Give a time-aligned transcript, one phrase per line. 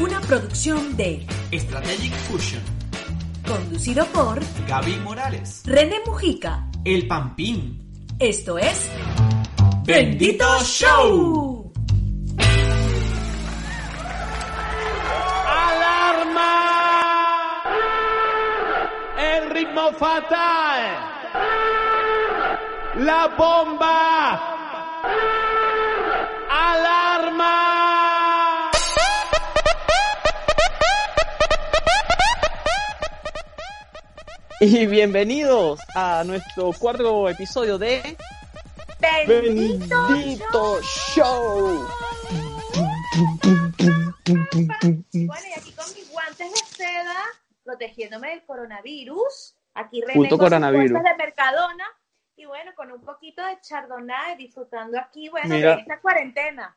[0.00, 2.62] Una producción de Strategic Fusion.
[3.46, 5.62] Conducido por Gaby Morales.
[5.66, 6.66] René Mujica.
[6.86, 8.06] El Pampín.
[8.18, 8.88] Esto es
[9.84, 11.70] Bendito Show.
[15.46, 16.52] ¡Alarma!
[19.18, 20.80] El ritmo fatal.
[22.96, 24.40] La bomba.
[26.50, 27.79] ¡Alarma!
[34.62, 38.14] Y bienvenidos a nuestro cuarto episodio de
[39.26, 41.88] Bendito, Bendito Show.
[44.26, 47.22] Bueno, y aquí con mis guantes de seda,
[47.64, 49.56] protegiéndome del coronavirus.
[49.72, 51.02] Aquí Puto coronavirus.
[51.02, 51.86] de Mercadona.
[52.36, 55.76] Y bueno, con un poquito de chardonnay, disfrutando aquí, bueno, Mira.
[55.76, 56.76] de esta cuarentena.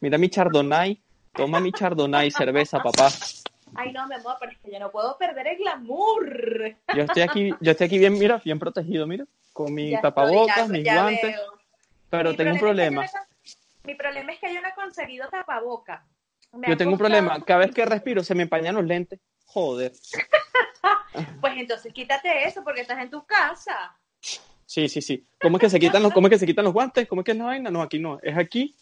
[0.00, 1.02] Mira mi chardonnay.
[1.32, 3.08] Toma mi chardonnay, cerveza, papá.
[3.74, 6.76] Ay, no, mi amor, pero es que yo no puedo perder el glamour.
[6.94, 10.10] Yo estoy aquí, yo estoy aquí bien, mira, bien protegido, mira, con mi Ya estoy,
[10.10, 11.52] tapabocas, ya- mis ya guantes, veo.
[12.10, 13.24] pero Mi tengo un problema es que no
[13.84, 16.06] mi problema es que yo no he conseguido tapaboca.
[16.52, 17.42] Me Yo tengo un problema.
[17.44, 19.20] Cada vez que respiro se me empañan los lentes.
[19.46, 19.92] Joder.
[21.40, 23.94] Pues entonces quítate eso porque estás en tu casa.
[24.64, 25.26] Sí, sí, sí.
[25.38, 27.06] ¿Cómo es que se quitan los, cómo es que se quitan los guantes?
[27.06, 27.70] ¿Cómo es que es la vaina?
[27.70, 28.18] No, aquí no.
[28.22, 28.74] Es aquí.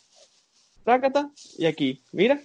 [0.85, 2.05] Tácata y aquí.
[2.13, 2.39] Mira.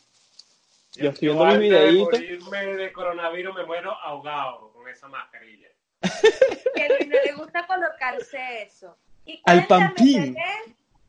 [0.96, 2.20] Yo estoy viendo mis de videitos.
[2.44, 5.68] morirme de coronavirus me muero ahogado con esa mascarilla.
[6.02, 8.98] que Luis no le gusta colocarse eso.
[9.26, 10.36] Y Al cuéntame, pampín.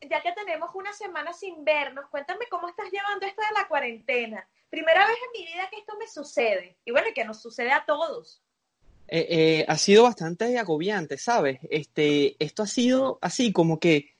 [0.09, 4.47] Ya que tenemos una semana sin vernos, cuéntame cómo estás llevando esto de la cuarentena.
[4.69, 6.77] Primera vez en mi vida que esto me sucede.
[6.85, 8.41] Y bueno, que nos sucede a todos.
[9.07, 11.59] Eh, eh, ha sido bastante agobiante, ¿sabes?
[11.69, 14.15] Este, esto ha sido así como que,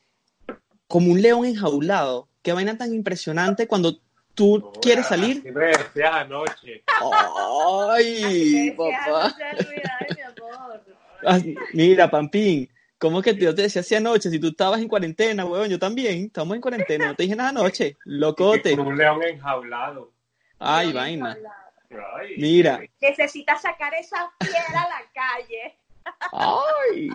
[0.88, 2.30] como un león enjaulado.
[2.42, 4.00] Qué vaina tan impresionante cuando
[4.38, 5.40] tú quieres salir.
[5.40, 6.84] Así me decías anoche.
[7.92, 9.36] ¡Ay, papá!
[11.24, 11.64] ay, mi amor.
[11.74, 14.30] Mira, Pampín, ¿cómo que yo te decía así anoche?
[14.30, 16.26] Si tú estabas en cuarentena, weón, yo también.
[16.26, 17.98] Estamos en cuarentena, no te dije nada anoche.
[18.06, 18.78] Locote.
[18.78, 20.12] Con un león enjaulado.
[20.60, 21.36] Ay, vaina.
[21.90, 22.36] Ay.
[22.38, 22.80] Mira.
[23.02, 25.78] Necesitas sacar esa fiera a la calle.
[26.32, 27.10] Ay.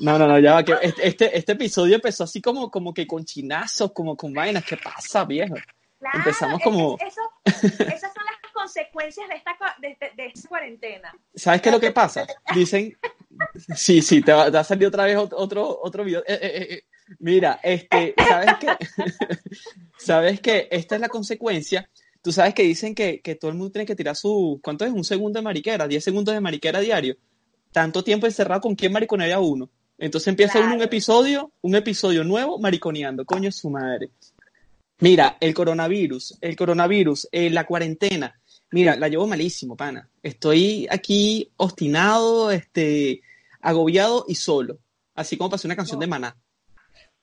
[0.00, 3.06] No, no, no, ya va, que este, este, este episodio empezó así como, como que
[3.06, 4.64] con chinazos, como con vainas.
[4.64, 5.54] ¿Qué pasa, viejo?
[5.98, 11.12] Claro, Empezamos como- eso- esas son las consecuencias de esta, de, de- de esta cuarentena.
[11.34, 12.26] ¿Sabes qué es lo que pasa?
[12.54, 12.96] Dicen,
[13.74, 16.20] sí, sí, te va, te va a salir otra vez ot- otro, otro video.
[16.20, 16.82] Eh, eh, eh.
[17.20, 18.68] Mira, este, ¿sabes qué?
[19.98, 20.68] ¿Sabes qué?
[20.70, 21.88] Esta es la consecuencia.
[22.22, 24.92] Tú sabes que dicen que, que todo el mundo tiene que tirar su, ¿cuánto es?
[24.92, 27.16] Un segundo de mariquera, 10 segundos de mariquera diario.
[27.72, 29.68] Tanto tiempo encerrado, ¿con quién mariconearía uno?
[29.98, 34.10] Entonces empieza uno un episodio, un episodio nuevo mariconeando, coño su madre.
[35.00, 38.40] Mira, el coronavirus, el coronavirus, eh, la cuarentena.
[38.72, 40.08] Mira, la llevo malísimo, pana.
[40.22, 43.22] Estoy aquí obstinado, este,
[43.60, 44.78] agobiado y solo.
[45.14, 46.36] Así como pasé una canción de Maná.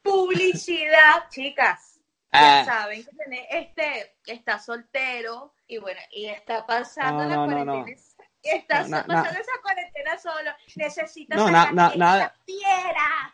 [0.01, 1.99] Publicidad, chicas.
[2.31, 7.45] Ya Ah, saben que este está soltero y bueno, y está pasando No, la no,
[7.73, 7.97] cuarentena.
[8.45, 10.51] Y Está No, na- pasando na- esa cuarentena solo.
[10.75, 12.33] Necesita No, na- na- nada.
[12.45, 13.33] fiera.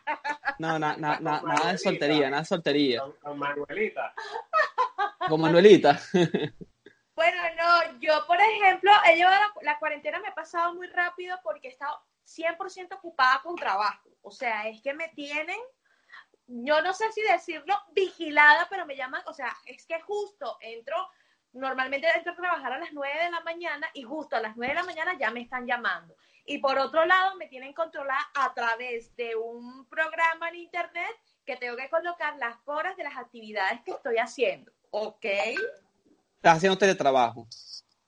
[0.58, 3.00] no, na- na- na- nada de soltería, nada de soltería.
[3.02, 4.14] Con, con Manuelita.
[5.28, 6.00] Con Manuelita.
[7.14, 11.38] Bueno, no, yo por ejemplo, he llevado la, la cuarentena, me ha pasado muy rápido
[11.44, 14.08] porque he estado 100% ocupada con trabajo.
[14.22, 15.58] O sea, es que me tienen,
[16.46, 20.96] yo no sé si decirlo, vigilada, pero me llaman, o sea, es que justo entro,
[21.52, 24.72] normalmente entro a trabajar a las 9 de la mañana y justo a las 9
[24.74, 26.14] de la mañana ya me están llamando.
[26.44, 31.10] Y por otro lado, me tienen controlada a través de un programa en internet
[31.44, 34.72] que tengo que colocar las horas de las actividades que estoy haciendo.
[34.90, 35.24] ¿Ok?
[36.36, 37.46] Estás haciendo teletrabajo.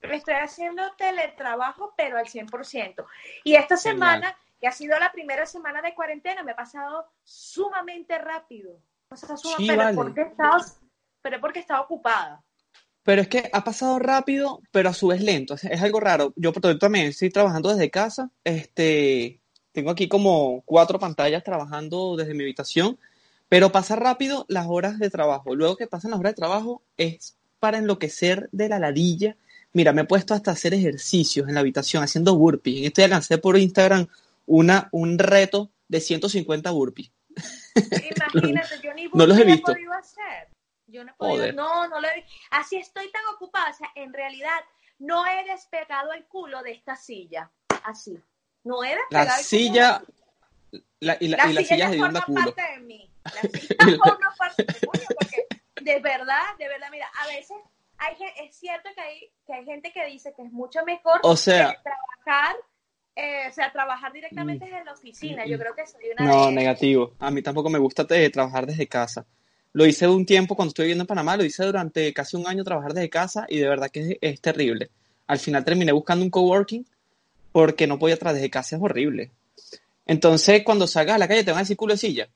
[0.01, 3.07] Estoy haciendo teletrabajo, pero al 100%.
[3.45, 8.19] Y esta semana, que ha sido la primera semana de cuarentena, me ha pasado sumamente
[8.19, 8.79] rápido.
[9.11, 9.97] O sea, suma- Sí, pero, vale.
[9.97, 10.59] porque estaba,
[11.23, 12.43] pero porque estaba ocupada.
[13.05, 15.55] Pero es que ha pasado rápido, pero a su vez lento.
[15.55, 16.33] Es, es algo raro.
[16.37, 18.31] Yo por ejemplo, también estoy trabajando desde casa.
[18.45, 19.41] Este,
[19.73, 22.99] tengo aquí como cuatro pantallas trabajando desde mi habitación,
[23.49, 25.55] pero pasa rápido las horas de trabajo.
[25.55, 29.37] Luego que pasan las horas de trabajo es para enloquecer de la ladilla.
[29.73, 32.79] Mira, me he puesto hasta a hacer ejercicios en la habitación haciendo burpees.
[32.79, 34.07] En esto ya lancé por Instagram
[34.47, 37.11] una, un reto de 150 burpees.
[38.33, 39.73] Imagínate, yo ni No los he burpees visto.
[39.73, 40.54] podido hacer.
[40.95, 44.13] Yo no he podido, no, no lo he Así estoy tan ocupada, o sea, en
[44.13, 44.59] realidad
[45.01, 47.51] no he despegado el culo de esta silla.
[47.83, 48.17] Así.
[48.63, 50.01] No he despegado La el silla
[50.71, 50.83] culo.
[51.01, 52.55] la- y, la- La y las silla onda forma culo.
[52.55, 53.11] parte de mí.
[53.25, 53.31] La
[53.61, 54.81] silla forma parte de mí,
[55.19, 55.47] porque
[55.83, 57.57] de verdad, de verdad, mira, a veces
[57.99, 61.37] hay, es cierto que hay, que hay gente que dice que es mucho mejor O
[61.37, 62.57] sea- trabajar,
[63.17, 65.45] eh, o sea, trabajar directamente desde la oficina.
[65.47, 66.29] Yo creo que soy una Mm.
[66.29, 67.15] No, de negativo.
[67.19, 69.27] A mí tampoco me gusta eh, trabajar desde casa.
[69.75, 72.63] Lo hice un tiempo cuando estuve viviendo en Panamá, lo hice durante casi un año
[72.63, 74.89] trabajar desde casa y de verdad que es, es terrible.
[75.27, 76.87] Al final terminé buscando un coworking
[77.51, 79.33] porque no podía trabajar desde casa, es horrible.
[80.07, 82.29] Entonces, cuando salgas a la calle te van a decir culo de silla.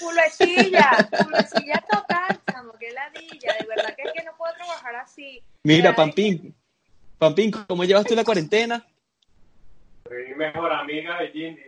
[0.00, 5.42] Culecilla, culecilla total, chamo, qué ladilla, de verdad que es que no puedo trabajar así.
[5.64, 6.54] Mira, Pampín,
[7.18, 8.86] Pampín, ¿cómo llevas tú la cuarentena?
[10.06, 11.62] Soy mi mejor amiga de Jindy.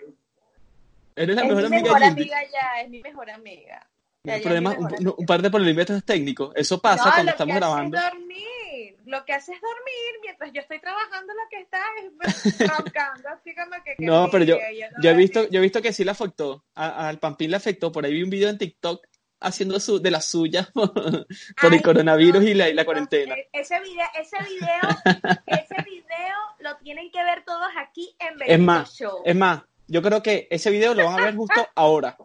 [1.17, 2.23] Eres la Es mejor mi amiga mejor de Jindy.
[2.23, 3.87] amiga ya, es mi mejor amiga.
[4.26, 6.52] Un, par de problemas técnicos.
[6.56, 7.96] Eso pasa No, cuando lo estamos que hace grabando.
[7.99, 8.96] Es dormir.
[9.06, 13.55] Lo que hace es dormir mientras yo estoy trabajando, lo que está es roncando, así
[13.55, 13.94] como que.
[13.96, 16.11] que No, pero yo, sigue, no yo he visto, yo he visto que sí le
[16.11, 16.64] afectó.
[16.75, 17.93] Al Pampín le afectó.
[17.93, 19.06] Por ahí vi un video en TikTok
[19.38, 21.26] haciendo su, de la suya por el
[21.75, 23.34] Ay, coronavirus no, y la, y la no, cuarentena.
[23.34, 24.81] e- Ese video, ese video,
[25.46, 29.23] ese video lo tienen que ver todos aquí en Benito Es más, Show.
[29.25, 32.17] es más, yo creo que ese video lo van a ver justo ahora.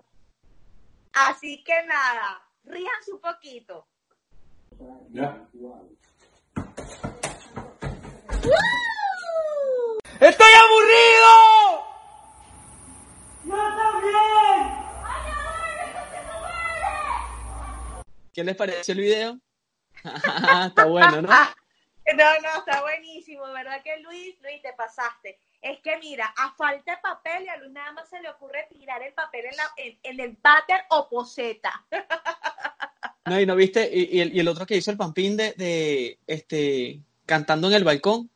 [1.14, 3.88] Así que nada, ríanse un poquito.
[10.20, 11.52] ¡Estoy aburrido!
[18.34, 19.40] ¿Qué les pareció el video?
[20.68, 21.30] Está bueno, ¿no?
[22.16, 24.36] No, no, está buenísimo, ¿verdad que Luis?
[24.42, 25.40] Luis, te pasaste.
[25.62, 28.68] Es que mira, a falta de papel y a Luis nada más se le ocurre
[28.72, 31.86] tirar el papel en, la, en, en el váter o poseta.
[33.26, 35.54] No, y no viste, y, y el, y el otro que hizo el Pampín de,
[35.54, 38.30] de este cantando en el balcón,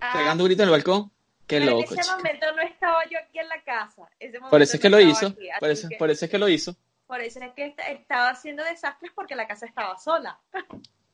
[0.00, 1.10] Ah, pegando grito en el balcón.
[1.46, 4.02] Qué pero loco, en ese momento no estaba yo aquí en la casa.
[4.18, 6.30] Ese Por eso es que no lo hizo, aquí, por eso, que- por eso es
[6.30, 6.76] que lo hizo.
[7.06, 10.38] por eso es que est- estaba haciendo desastres porque la casa estaba sola.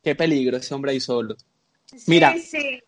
[0.03, 1.37] Qué peligro ese hombre ahí solo.
[1.85, 2.35] Sí, Mira.
[2.39, 2.83] sí.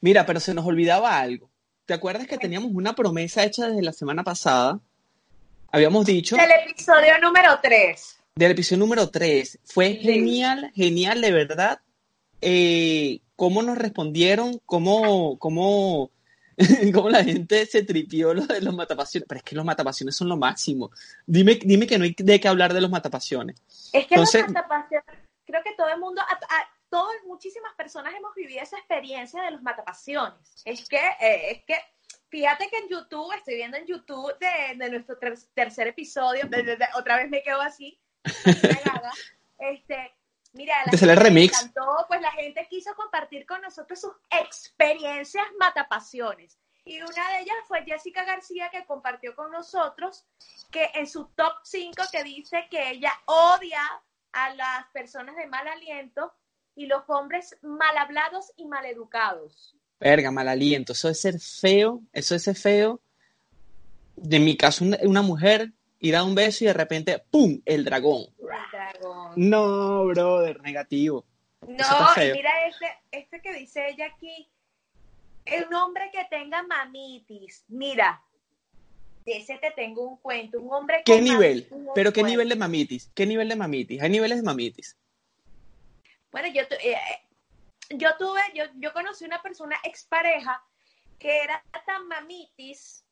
[0.00, 1.50] Mira, pero se nos olvidaba algo.
[1.86, 4.78] ¿Te acuerdas que teníamos una promesa hecha desde la semana pasada?
[5.72, 8.16] Habíamos dicho Del episodio número 3.
[8.36, 9.58] del episodio número 3.
[9.64, 10.00] Fue Sí.
[10.00, 11.80] genial, genial, de verdad.
[12.40, 16.10] Eh, cómo nos respondieron, cómo, cómo,
[16.94, 19.26] cómo la gente se tripió lo de los matapasiones.
[19.28, 20.90] Pero es que los matapasiones son lo máximo.
[21.26, 23.56] Dime, dime que no hay de qué hablar de los matapasiones.
[23.92, 25.04] Es que Entonces- los matapasiones,
[25.46, 29.50] creo que todo el mundo, a, a- todas, muchísimas personas hemos vivido esa experiencia de
[29.52, 30.62] los matapasiones.
[30.64, 31.76] Es que, eh, es que,
[32.28, 36.62] fíjate que en YouTube, estoy viendo en YouTube de, de nuestro ter- tercer episodio, de-
[36.62, 38.00] de- de- otra vez me quedo así,
[39.58, 40.14] este,
[40.52, 41.58] mira, la el gente le remix.
[41.62, 46.58] encantó, pues la gente quiso compartir con nosotros sus experiencias matapasiones.
[46.84, 50.24] Y una de ellas fue Jessica García, que compartió con nosotros
[50.70, 53.82] que en su top 5 que dice que ella odia
[54.32, 56.34] a las personas de mal aliento
[56.78, 59.74] y los hombres mal hablados y mal educados.
[59.98, 60.92] Verga, mal aliento.
[60.92, 63.00] Eso es ser feo, eso es ser feo.
[64.30, 67.60] En mi caso, una, mujer ir a un beso y de repente, ¡pum!
[67.64, 68.26] El dragón.
[68.38, 69.32] El dragón.
[69.34, 71.24] No, brother, negativo.
[71.66, 71.84] No,
[72.16, 74.48] y mira este, este que dice ella aquí.
[75.66, 77.64] Un hombre que tenga mamitis.
[77.66, 78.22] Mira,
[79.24, 80.60] de ese te tengo un cuento.
[80.60, 81.66] Un hombre ¿Qué con nivel?
[81.96, 82.30] Pero ¿qué cuento.
[82.30, 83.10] nivel de mamitis?
[83.16, 84.00] ¿Qué nivel de mamitis?
[84.00, 84.96] Hay niveles de mamitis.
[86.30, 86.98] Bueno, yo, tu- eh,
[87.90, 90.62] yo tuve, yo, yo conocí una persona expareja
[91.18, 93.04] que era tan mamitis,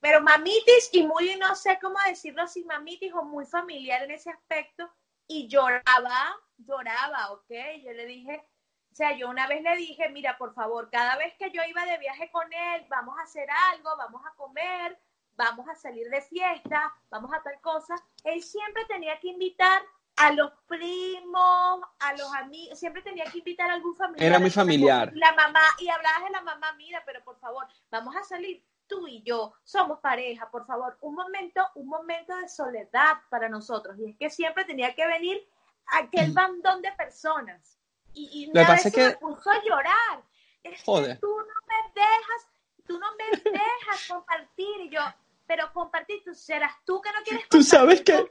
[0.00, 4.30] pero mamitis y muy, no sé cómo decirlo así, mamitis o muy familiar en ese
[4.30, 4.90] aspecto,
[5.26, 7.50] y lloraba, lloraba, ¿ok?
[7.82, 8.44] Yo le dije,
[8.92, 11.86] o sea, yo una vez le dije, mira, por favor, cada vez que yo iba
[11.86, 14.98] de viaje con él, vamos a hacer algo, vamos a comer,
[15.36, 19.82] vamos a salir de fiesta, vamos a tal cosa, él siempre tenía que invitar
[20.16, 24.26] a los primos, a los amigos, siempre tenía que invitar a algún familiar.
[24.26, 25.10] Era muy familiar.
[25.14, 29.08] La mamá, y hablabas de la mamá, mira, pero por favor, vamos a salir tú
[29.08, 33.98] y yo, somos pareja, por favor, un momento, un momento de soledad para nosotros.
[33.98, 35.44] Y es que siempre tenía que venir
[35.86, 37.78] aquel bandón de personas.
[38.12, 40.22] Y, y que una vez se me que- puso a llorar.
[40.62, 41.18] Es que Joder.
[41.20, 42.48] tú no me dejas,
[42.86, 44.80] tú no me dejas compartir.
[44.82, 45.00] Y yo,
[45.46, 48.28] pero compartir, tú serás tú que no quieres Tú compartir sabes que-.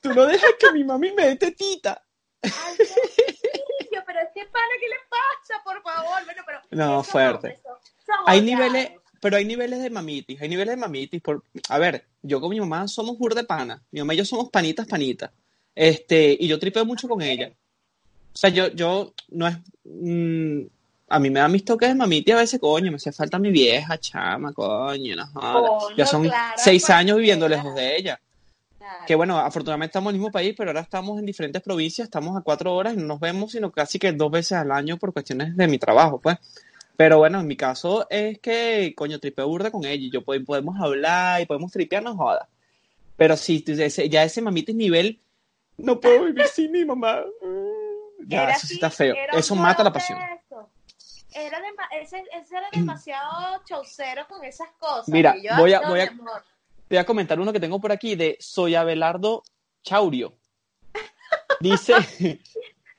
[0.00, 2.02] Tú no dejas que mi mami me dé tetita.
[2.42, 2.76] Ay,
[3.90, 5.62] Dios este pana, ¿qué le pasa?
[5.64, 6.24] Por favor.
[6.24, 6.60] Bueno, pero.
[6.70, 7.36] No, fuerte.
[7.48, 8.90] hombres son- son Hay niveles,
[9.20, 11.20] pero hay niveles de mamitis, hay niveles de mamitis.
[11.22, 13.82] Por, a ver, yo con mi mamá somos bur de pana.
[13.90, 15.30] Mi mamá y yo somos panitas, panitas.
[15.74, 17.50] Este, y yo tripeo mucho con ella.
[18.32, 20.66] O sea, yo, yo, no es, mm,
[21.08, 23.50] a mí me dan mis toques de mamiti a veces, coño, me hace falta mi
[23.50, 25.84] vieja chama, coño, no jodas.
[25.84, 26.98] Coño, Ya son claro, seis cualquiera.
[26.98, 28.20] años viviendo lejos de ella.
[28.78, 29.04] Claro.
[29.06, 32.36] Que bueno, afortunadamente estamos en el mismo país, pero ahora estamos en diferentes provincias, estamos
[32.36, 35.12] a cuatro horas y no nos vemos sino casi que dos veces al año por
[35.12, 36.38] cuestiones de mi trabajo, pues.
[36.96, 40.44] Pero bueno, en mi caso es que, coño, tripeo burda con ella y yo pod-
[40.44, 42.48] podemos hablar y podemos tripear, no joda.
[43.16, 45.18] Pero si ese- ya ese mamitis nivel,
[45.78, 47.22] no puedo vivir sin mi mamá.
[48.28, 49.14] Ya, Era eso sí está feo.
[49.34, 50.18] Eso mata la pasión.
[51.38, 51.60] Era
[52.00, 55.08] ese, ese era demasiado chaucero con esas cosas.
[55.08, 56.10] Mira, yo, voy a- no, voy a-
[56.88, 59.42] voy a comentar uno que tengo por aquí de Soy Abelardo
[59.82, 60.32] Chaurio.
[61.60, 61.94] Dice,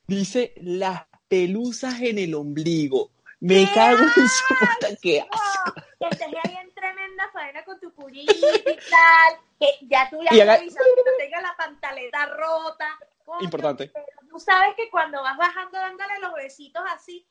[0.06, 3.10] dice las pelusas en el ombligo.
[3.40, 7.78] Me ¡Qué cago en su puta que No, que estés ahí en tremenda faena con
[7.80, 11.56] tu curita y tal, que ya tú ya Y haga- revisas que no tenga la
[11.56, 12.88] pantaleta rota.
[13.24, 13.90] Coño, Importante.
[13.92, 17.26] Pero tú sabes que cuando vas bajando dándole los besitos así,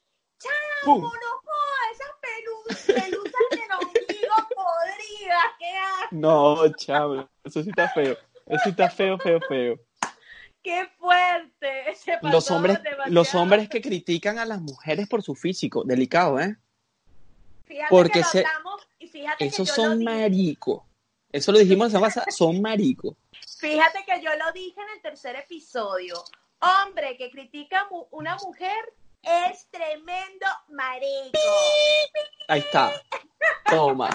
[0.84, 1.02] ¡Pum!
[1.02, 1.92] ¡chamo, no jodas!
[1.94, 6.08] Esas pelus- pelusas en el ombligo podridas, ¡qué asco!
[6.12, 8.18] No, chavo, eso sí está feo.
[8.46, 9.76] Eso sí está feo, feo, feo.
[10.64, 11.96] ¡Qué fuerte!
[11.96, 13.12] Se Los hombres, demasiado.
[13.14, 16.56] los hombres que critican a las mujeres por su físico, delicado, ¿eh?
[17.66, 20.84] Fíjate porque que se- hablamos y fíjate que Esos yo son maricos.
[21.32, 23.16] Eso lo dijimos la semana pasada, son maricos.
[23.60, 26.16] Fíjate que yo lo dije en el tercer episodio.
[26.60, 28.94] Hombre que critica mu- una mujer
[29.52, 31.40] es tremendo marico.
[32.48, 32.94] Ahí está.
[33.70, 34.10] Toma.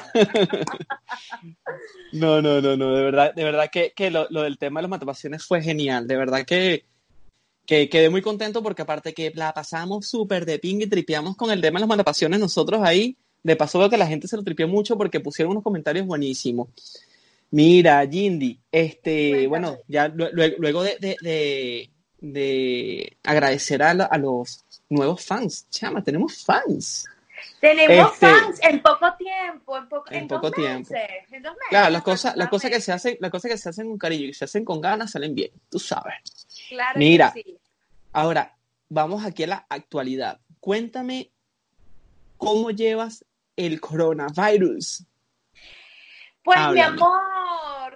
[2.12, 2.94] No, no, no, no.
[2.94, 6.06] De verdad, de verdad que, que lo, lo del tema de las matapasiones fue genial.
[6.06, 6.84] De verdad que,
[7.66, 11.50] que quedé muy contento porque aparte que la pasamos súper de ping y tripeamos con
[11.50, 13.16] el tema de las matapasiones nosotros ahí.
[13.42, 16.68] De paso veo que la gente se lo tripió mucho porque pusieron unos comentarios buenísimos.
[17.50, 21.90] Mira, Jindy, este, bueno, ya lue- lue- luego de, de, de,
[22.22, 27.04] de agradecer a, a los nuevos fans, chama, tenemos fans.
[27.60, 30.92] Tenemos Este- fans en poco tiempo, en, poco, En en poco dos tiempo.
[30.92, 31.66] meses, en dos meses.
[31.70, 34.26] Claro, las cosas, las cosas que se hacen, las cosas que se hacen con cariño
[34.26, 36.14] y se hacen con ganas salen bien, tú sabes.
[36.68, 37.32] Claro que Mira.
[37.32, 37.58] sí.
[38.12, 38.54] Ahora,
[38.88, 40.38] vamos aquí a la actualidad.
[40.60, 41.30] Cuéntame
[42.36, 43.24] cómo llevas
[43.56, 45.04] el coronavirus.
[46.44, 47.20] Pues mi amor,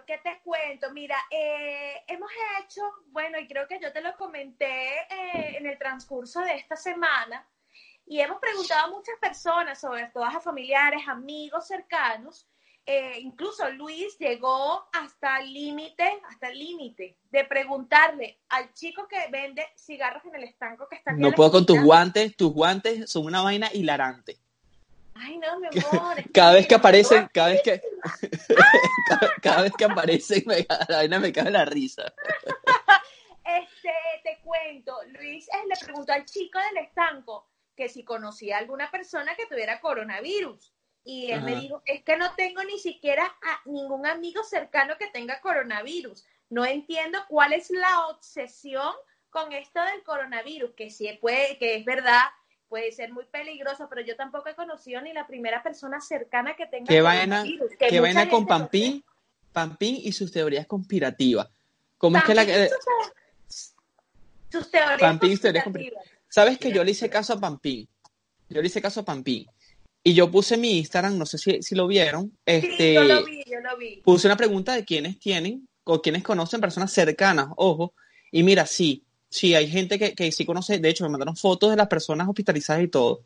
[0.06, 0.92] ¿qué te cuento?
[0.92, 5.78] Mira, eh, hemos hecho, bueno, y creo que yo te lo comenté eh, en el
[5.78, 7.46] transcurso de esta semana,
[8.06, 12.48] y hemos preguntado a muchas personas, sobre todo a familiares, amigos cercanos,
[12.88, 19.26] eh, incluso Luis llegó hasta el límite, hasta el límite de preguntarle al chico que
[19.28, 23.10] vende cigarros en el estanco que está aquí No puedo con tus guantes, tus guantes
[23.10, 24.38] son una vaina hilarante.
[25.18, 26.16] Ay, no, mi amor.
[26.32, 27.80] Cada vez que aparecen, cada vez que
[29.08, 32.12] cada, cada vez que aparecen, me, la vaina me cae la risa.
[33.48, 33.92] Este,
[34.24, 38.90] te cuento, Luis eh, le preguntó al chico del estanco que si conocía a alguna
[38.90, 40.74] persona que tuviera coronavirus.
[41.04, 45.06] Y él me dijo, es que no tengo ni siquiera a ningún amigo cercano que
[45.06, 46.24] tenga coronavirus.
[46.50, 48.92] No entiendo cuál es la obsesión
[49.30, 52.24] con esto del coronavirus, que sí puede, que es verdad,
[52.68, 56.66] puede ser muy peligroso, pero yo tampoco he conocido ni la primera persona cercana que
[56.66, 57.44] tenga ¿Qué vaina,
[57.88, 59.04] que vaina con Pampín?
[59.52, 61.48] Pampín y sus teorías conspirativas.
[61.98, 62.68] ¿Cómo es que la que
[63.48, 63.74] sus-
[64.50, 66.04] sus teorías Pampín teorías conspirativas.
[66.28, 67.88] Sabes que yo le hice caso a Pampín.
[68.48, 69.46] Yo le hice caso a Pampín.
[70.02, 72.36] Y yo puse mi Instagram, no sé si, si lo vieron.
[72.44, 74.02] Este, Sí, yo lo vi, yo lo vi.
[74.04, 77.94] puse una pregunta de quiénes tienen o quiénes conocen personas cercanas, ojo.
[78.30, 79.04] Y mira, sí,
[79.36, 80.78] sí, hay gente que, que sí conoce.
[80.78, 83.22] De hecho, me mandaron fotos de las personas hospitalizadas y todo.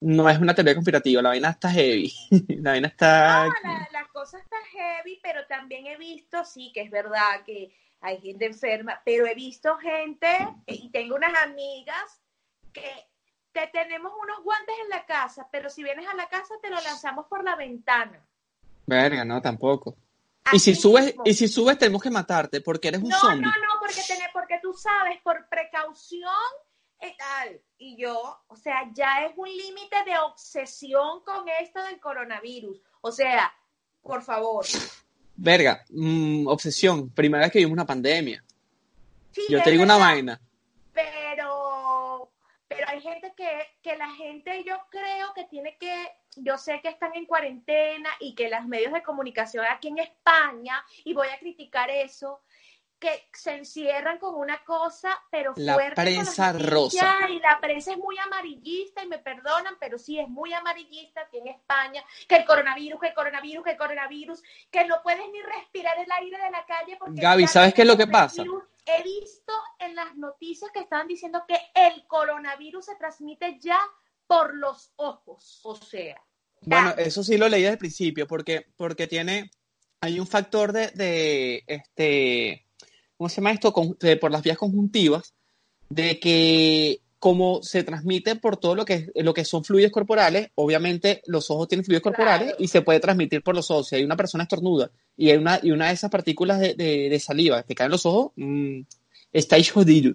[0.00, 2.12] No es una teoría conspirativa, la vaina está heavy.
[2.60, 3.46] la vaina está.
[3.46, 7.72] No, la, la cosa está heavy, pero también he visto, sí, que es verdad que
[8.00, 10.28] hay gente enferma, pero he visto gente,
[10.66, 12.20] y tengo unas amigas
[12.72, 12.88] que
[13.52, 16.76] te tenemos unos guantes en la casa, pero si vienes a la casa te lo
[16.80, 18.24] lanzamos por la ventana.
[18.86, 19.96] Verga, no, tampoco.
[20.52, 21.22] Y si subes, mismo.
[21.26, 23.42] y si subes, tenemos que matarte porque eres un No, zombie.
[23.42, 26.30] no, no, porque, tener, porque tú sabes, por precaución
[27.00, 27.60] y tal.
[27.78, 32.82] Y yo, o sea, ya es un límite de obsesión con esto del coronavirus.
[33.00, 33.52] O sea,
[34.02, 34.66] por favor.
[35.36, 37.10] Verga, mm, obsesión.
[37.10, 38.44] Primera vez que vimos una pandemia.
[39.30, 40.38] Sí, Yo te digo una vaina.
[40.92, 42.30] Pero,
[42.66, 46.88] pero hay gente que, que la gente yo creo que tiene que, yo sé que
[46.88, 51.38] están en cuarentena y que los medios de comunicación aquí en España, y voy a
[51.38, 52.42] criticar eso,
[52.98, 57.28] que se encierran con una cosa, pero La fuerte prensa rosa.
[57.28, 61.38] Y la prensa es muy amarillista, y me perdonan, pero sí es muy amarillista aquí
[61.38, 65.40] en España, que el coronavirus, que el coronavirus, que el coronavirus, que no puedes ni
[65.42, 67.20] respirar el aire de la calle porque...
[67.20, 68.42] Gaby, ¿sabes qué es lo que pasa?
[68.86, 73.78] He visto en las noticias que estaban diciendo que el coronavirus se transmite ya
[74.26, 76.20] por los ojos, o sea...
[76.60, 77.02] Bueno, ya.
[77.04, 79.52] eso sí lo leí desde el principio, porque, porque tiene,
[80.00, 82.67] hay un factor de, de este,
[83.18, 83.72] ¿cómo se llama esto?
[83.74, 85.34] Con- de- por las vías conjuntivas,
[85.90, 91.20] de que como se transmite por todo lo que, lo que son fluidos corporales, obviamente
[91.26, 92.56] los ojos tienen fluidos corporales Claro.
[92.62, 93.88] y se puede transmitir por los ojos.
[93.88, 97.08] Si hay una persona estornuda y hay una, y una de esas partículas de, de-
[97.10, 98.82] de saliva que caen en los ojos, mm,
[99.32, 100.14] está jodido.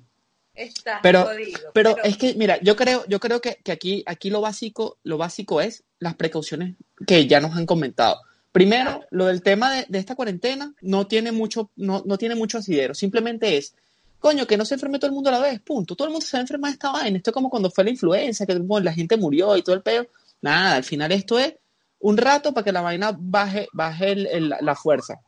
[0.54, 4.30] Está Pero- jodido, Pero es que, mira, yo creo, yo creo que, que aquí, aquí
[4.30, 8.16] lo básico, lo básico es las precauciones que ya nos han comentado.
[8.54, 12.60] Primero, lo del tema de, de esta cuarentena no tiene mucho, no, no tiene mucho
[12.60, 12.94] asidero.
[12.94, 13.74] Simplemente es,
[14.20, 15.96] coño, que no se enferme todo el mundo a la vez, punto.
[15.96, 17.18] Todo el mundo se va a enfermar de esta vaina.
[17.18, 19.82] Esto es como cuando fue la influenza, que bueno, la gente murió y todo el
[19.82, 20.06] pedo.
[20.42, 21.56] Nada, al final esto es
[22.00, 25.20] un rato para que la vaina baje, baje el- el- la fuerza.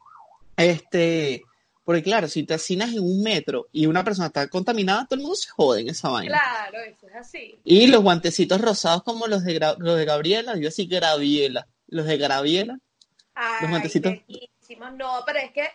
[0.55, 1.41] Este,
[1.83, 5.21] porque claro, si te hacinas en un metro y una persona está contaminada, todo el
[5.21, 6.37] mundo se jode en esa vaina.
[6.37, 7.59] Claro, eso es así.
[7.63, 11.67] Y los guantecitos rosados como los de, los de Gabriela, yo sí Graviela.
[11.87, 12.79] Los de Graviela.
[13.35, 14.13] Ay, guantecitos.
[14.27, 14.93] bellísimos.
[14.93, 15.69] No, pero es que,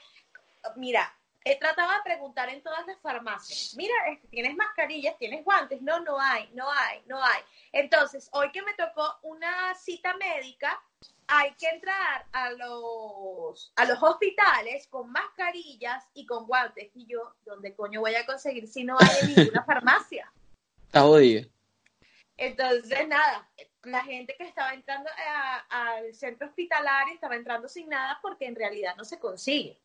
[0.77, 1.15] mira,
[1.45, 3.75] he tratado de preguntar en todas las farmacias.
[3.77, 5.17] Mira, este, ¿tienes mascarillas?
[5.19, 5.81] ¿Tienes guantes?
[5.83, 7.43] No, no hay, no hay, no hay.
[7.73, 10.83] Entonces, hoy que me tocó una cita médica,
[11.27, 16.91] hay que entrar a los, a los hospitales con mascarillas y con guantes.
[16.95, 20.31] Y yo, ¿dónde coño voy a conseguir si no hay en ninguna farmacia?
[20.87, 21.49] Está jodido.
[22.37, 23.49] Entonces, nada,
[23.85, 28.55] la gente que estaba entrando a- al centro hospitalario estaba entrando sin nada porque en
[28.57, 29.79] realidad no se consigue.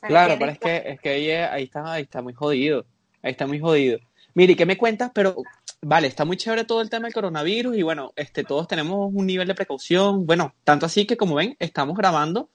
[0.00, 2.84] Claro, pero es que, es que ahí, es- ahí está, ahí está muy jodido.
[3.22, 3.98] Ahí está muy jodido.
[4.34, 5.10] Mire, ¿y ¿qué me cuentas?
[5.14, 5.36] Pero,
[5.82, 9.26] vale, está muy chévere todo el tema del coronavirus y bueno, este, todos tenemos un
[9.26, 10.24] nivel de precaución.
[10.26, 12.48] Bueno, tanto así que como ven, estamos grabando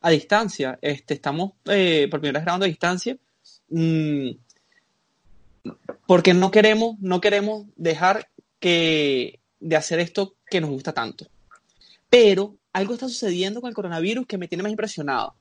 [0.00, 0.78] a distancia.
[0.82, 3.16] Este, estamos eh, por primera vez grabando a distancia.
[3.70, 4.32] Mm,
[6.06, 8.28] porque no queremos, no queremos dejar
[8.58, 11.26] que, de hacer esto que nos gusta tanto.
[12.10, 15.34] Pero algo está sucediendo con el coronavirus que me tiene más impresionado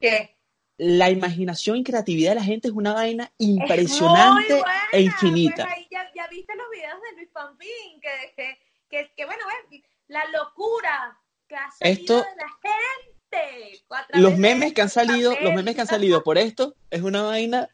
[0.00, 0.36] ¿Qué?
[0.78, 5.64] la imaginación y creatividad de la gente es una vaina impresionante buena, e infinita.
[5.64, 8.58] pues ahí ya, ya viste los videos de Luis Pampín, que, que,
[8.88, 13.82] que, que, bueno, eh, la locura que ha salido Esto- de la gente.
[14.14, 17.68] Los memes que han salido, los memes que han salido por esto es una vaina,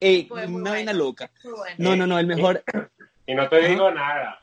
[0.00, 1.04] eh, muy una vaina bueno.
[1.04, 1.30] loca.
[1.42, 1.74] Muy bueno.
[1.78, 2.62] No, no, no, el mejor.
[3.26, 4.40] Y no te digo nada.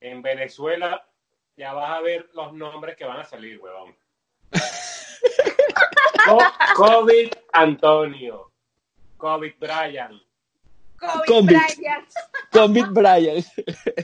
[0.00, 1.06] En Venezuela
[1.56, 3.96] ya vas a ver los nombres que van a salir, huevón.
[6.26, 6.38] Co-
[6.76, 8.50] COVID Antonio.
[9.16, 10.20] COVID Brian.
[10.98, 11.46] COVID, COVID.
[11.46, 12.08] Bryant.
[12.52, 13.44] COVID Brian.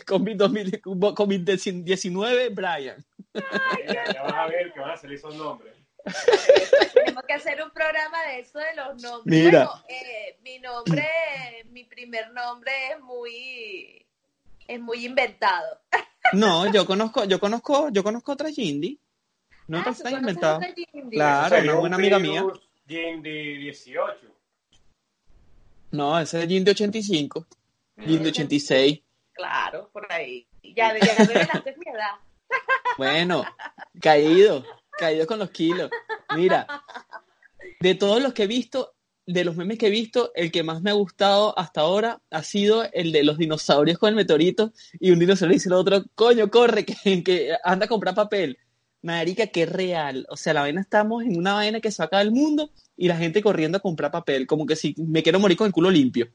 [0.07, 3.05] COVID 2000, COVID-19 Brian.
[3.89, 5.75] Ya, ya vas a ver que van a salir esos nombres.
[6.93, 9.25] Tenemos que hacer un programa de eso de los nombres.
[9.25, 9.65] Mira.
[9.65, 11.09] Bueno, eh, mi nombre,
[11.71, 14.05] mi primer nombre es muy,
[14.67, 15.81] es muy inventado.
[16.33, 18.99] No, yo conozco, yo conozco, yo conozco otra Jindy.
[19.69, 20.35] No Ah, parece ¿tú tan conoces
[20.93, 21.11] inventado.
[21.11, 22.45] Claro, una un buena amiga mía.
[22.87, 24.27] Jindy 18.
[25.93, 27.47] No, ese es Jindy 85,
[27.99, 29.01] Jindy 86.
[29.33, 30.47] Claro, por ahí.
[30.63, 32.17] Ya, ya revelaste mi edad.
[32.99, 33.43] Bueno,
[34.03, 34.65] caído,
[34.99, 35.91] caído con los kilos.
[36.37, 36.67] Mira,
[37.81, 38.95] de todos los que he visto,
[39.27, 42.43] de los memes que he visto, el que más me ha gustado hasta ahora ha
[42.43, 46.51] sido el de los dinosaurios con el meteorito y un dinosaurio dice al otro, coño,
[46.51, 48.59] corre, que, que anda a comprar papel.
[49.03, 50.27] Marica, qué real.
[50.31, 53.17] O sea, la vaina estamos en una vaina que se acaba el mundo y la
[53.17, 56.29] gente corriendo a comprar papel, como que si me quiero morir con el culo limpio.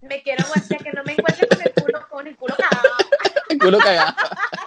[0.00, 2.88] Me quiero mostrar que no me encuentre con el culo, con el culo cagado.
[3.48, 4.14] El culo cagado.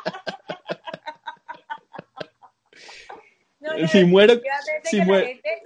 [3.88, 4.40] Si muero-
[4.84, 5.62] si que muero- La gente,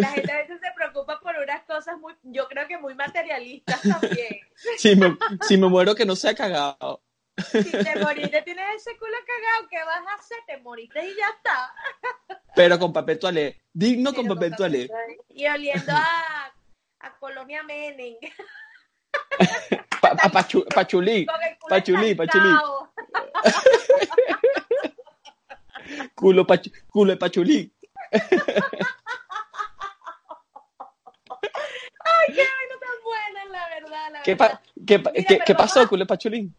[0.00, 3.80] la gente a veces se preocupa por unas cosas muy, yo creo que muy materialistas
[3.82, 4.38] también.
[4.78, 5.16] Si me,
[5.46, 7.00] si me muero que no sea cagado.
[7.36, 10.38] Si te moriste, tienes ese culo cagado, ¿qué vas a hacer?
[10.48, 11.72] Te moriste y ya está.
[12.56, 13.60] Pero con papel toalé.
[13.72, 14.90] Digno con papel toalé.
[15.28, 16.52] Y oliendo a,
[17.00, 18.16] a Colonia Menem.
[20.00, 21.24] Pa, a pachu- pachulí.
[21.26, 21.36] Con
[21.68, 22.48] Pachulí, pachulí.
[26.14, 27.72] Culo, pachu- culo de pachulí.
[32.04, 34.52] Ay, qué vaina tan buena, la verdad, la ¿Qué, verdad.
[34.52, 36.54] pa- qué, pa- Mira, qué- pero qué pasó, culo de pachulín?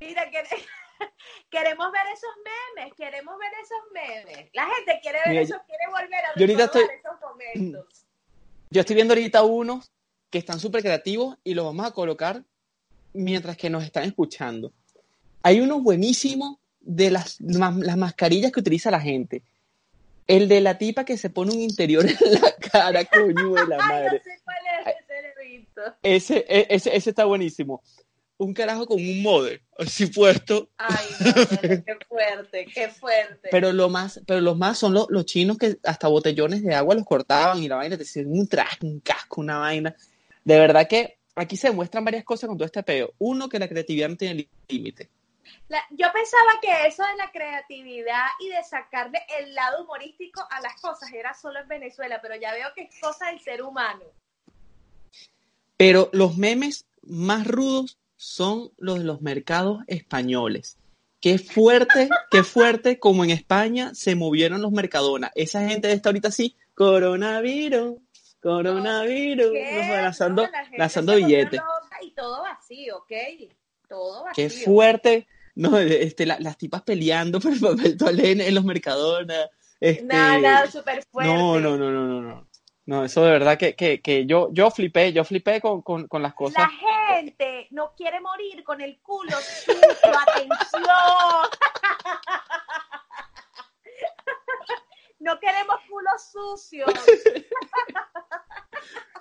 [0.00, 0.42] Mira, que-
[1.50, 4.50] queremos ver esos memes, queremos ver esos memes.
[4.52, 8.06] La gente quiere ver Mira, eso, quiere volver a yo ahorita estoy- esos momentos.
[8.70, 9.92] Yo estoy viendo ahorita unos
[10.30, 12.42] que están súper creativos y los vamos a colocar
[13.12, 14.72] mientras que nos están escuchando.
[15.42, 19.42] Hay uno buenísimo de las, las mascarillas que utiliza la gente.
[20.26, 23.76] El de la tipa que se pone un interior en la cara, coño de la
[23.88, 24.18] madre.
[24.18, 24.94] no sé cuál es,
[26.02, 27.82] ese e- ese, ese está buenísimo.
[28.36, 30.68] Un carajo con un modem, así puesto.
[30.76, 33.48] Ay, no, qué fuerte, qué fuerte.
[33.50, 36.94] Pero lo más, pero los más son los, los chinos que hasta botellones de agua
[36.96, 39.94] los cortaban y la vaina te hacían un traje, un casco, una vaina.
[40.42, 43.12] De verdad que aquí se demuestran varias cosas con todo este peo.
[43.18, 45.08] Uno, que la creatividad no tiene límite.
[45.68, 50.60] La- yo pensaba que eso de la creatividad y de sacarle el lado humorístico a
[50.60, 54.04] las cosas era solo en Venezuela, pero ya veo que es cosa del ser humano.
[55.76, 60.78] Pero los memes más rudos son los de los mercados españoles.
[61.20, 65.30] Qué fuerte, qué fuerte como en España se movieron los mercadonas.
[65.34, 67.98] Esa gente está ahorita así, coronavirus,
[68.40, 69.52] coronavirus,
[69.88, 71.60] lanzando, No, lanzando billetes.
[72.02, 73.12] Y todo vacío, ¿ok?
[73.94, 74.48] Todo vacío.
[74.48, 75.26] Qué fuerte.
[75.56, 79.50] No, este, la- las tipas peleando por el papel toalé en, en los mercadonas.
[79.80, 81.32] Este, Nada, nada, súper fuerte.
[81.32, 82.48] no, no, no, no, no, no.
[82.86, 86.22] No, eso de verdad que, que, que yo, yo flipé, yo flipé con, con, con
[86.22, 86.58] las cosas.
[86.64, 89.74] La gente no quiere morir con el culo sucio,
[90.28, 90.84] atención.
[95.20, 96.90] No queremos culos sucios.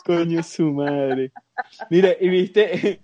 [0.06, 1.32] Coño su madre.
[1.90, 3.02] Mira, y viste,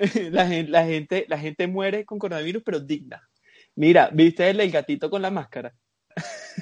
[0.30, 3.28] la gente, la gente, la gente muere con coronavirus, pero digna.
[3.74, 5.74] Mira, ¿viste el, el gatito con la máscara?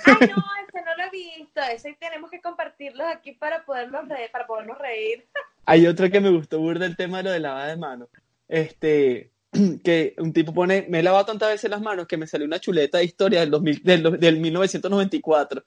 [0.04, 0.36] Ay, no,
[0.68, 1.60] ese no lo he visto.
[1.72, 5.26] Ese tenemos que compartirlo aquí para podernos reír, para podernos reír.
[5.66, 8.08] Hay otro que me gustó burda el tema de lo de lavada de manos.
[8.48, 9.30] Este,
[9.84, 12.60] que un tipo pone, me he lavado tantas veces las manos que me salió una
[12.60, 15.62] chuleta de historia del, 2000 del, del 1994.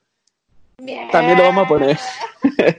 [1.10, 1.98] También lo vamos a poner.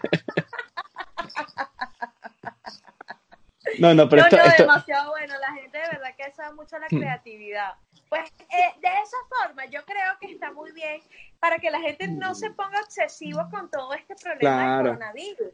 [3.80, 5.34] No, no, pero no, esto, no, esto, demasiado bueno.
[5.40, 7.74] La gente de verdad que sabe mucho la creatividad.
[8.10, 11.02] Pues eh, de esa forma yo creo que está muy bien
[11.40, 14.84] para que la gente no se ponga obsesivo con todo este problema Claro.
[14.84, 15.54] del coronavirus.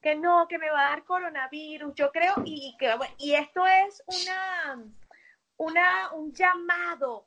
[0.00, 1.94] Que no, que me va a dar coronavirus.
[1.94, 4.82] Yo creo y, y que y esto es una,
[5.56, 7.26] una un llamado,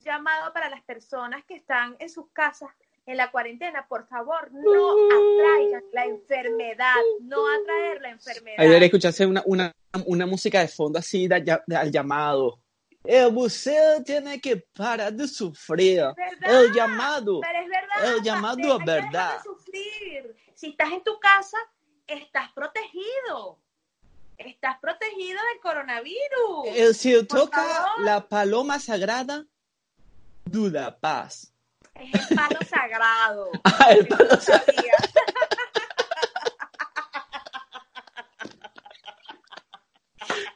[0.00, 2.70] llamado para las personas que están en sus casas
[3.10, 8.56] en la cuarentena, por favor, no atraigan la enfermedad, no atraer la enfermedad.
[8.58, 9.72] ahí debería escucharse una, una,
[10.06, 12.60] una música de fondo así de, de- de- al llamado.
[13.04, 16.02] El museo tiene que parar de sufrir.
[16.16, 17.40] verdad, El llamado.
[17.40, 18.16] Pero es verdad.
[18.16, 19.36] El llamado dejar verdad.
[19.38, 20.36] de sufrir.
[20.54, 21.56] Si estás en tu casa,
[22.06, 23.58] estás protegido.
[24.36, 26.66] Estás protegido del coronavirus.
[26.76, 28.00] El, si Por toca favor.
[28.04, 29.46] la paloma sagrada,
[30.44, 31.54] duda paz.
[31.98, 33.50] Es el palo sagrado.
[33.64, 34.94] Ah, el palo no sabía.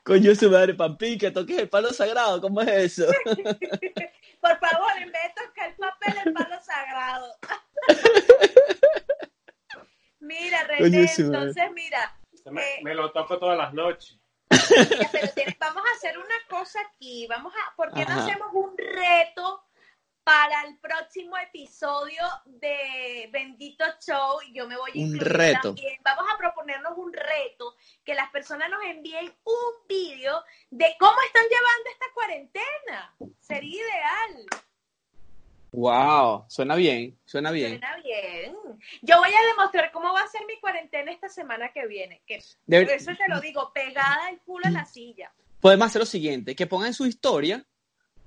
[0.05, 3.07] Coño, su madre, Pampín, que toques el palo sagrado, ¿cómo es eso?
[4.41, 7.37] Por favor, en vez de tocar el papel, el palo sagrado.
[10.21, 12.81] Mira, René, entonces mira, Me, Eh.
[12.83, 14.19] me lo toco todas las noches.
[14.51, 17.27] Ya, pero tienes- vamos a hacer una cosa aquí.
[17.29, 19.65] Vamos a, ¿por qué no hacemos un reto
[20.25, 24.41] para el próximo episodio de Bendito Show?
[24.49, 25.61] Y Yo me voy a Un incluir reto.
[25.75, 25.99] también.
[26.05, 31.45] Vamos a proponernos un reto que las personas nos envíen un vídeo de cómo están
[31.45, 33.15] llevando esta cuarentena.
[33.41, 34.47] Sería ideal.
[35.75, 37.71] Wow, suena bien, suena bien.
[37.79, 38.55] Suena bien.
[39.01, 42.23] Yo voy a demostrar cómo va a ser mi cuarentena esta semana que viene.
[42.27, 45.33] Que Debe- por eso te lo digo, pegada el culo a la silla.
[45.61, 47.65] Podemos hacer lo siguiente, que pongan en su historia,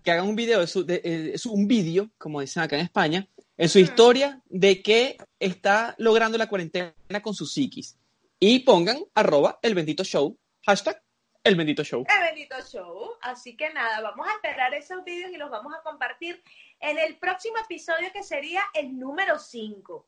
[0.05, 2.83] que hagan un video, de su, de- eh, es un vídeo, como dicen acá en
[2.83, 7.97] España, en su historia de que está logrando la cuarentena con su psiquis.
[8.39, 11.01] Y pongan arroba el bendito show, hashtag
[11.43, 12.03] el bendito show.
[12.07, 13.11] El bendito show.
[13.21, 16.41] Así que nada, vamos a esperar esos vídeos y los vamos a compartir
[16.79, 20.07] en el próximo episodio que sería el número 5.